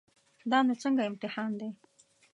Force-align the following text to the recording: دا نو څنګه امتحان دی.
دا 0.51 0.59
نو 0.65 0.73
څنګه 0.83 1.01
امتحان 1.09 1.51
دی. 1.59 1.69